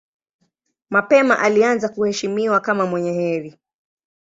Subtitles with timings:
[0.89, 3.55] Mapema alianza kuheshimiwa kama mwenye heri.